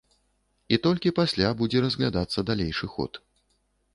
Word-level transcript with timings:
І 0.77 0.79
толькі 0.85 1.11
пасля 1.19 1.51
будзе 1.59 1.83
разглядацца 1.85 2.45
далейшы 2.51 2.85
ход. 2.97 3.21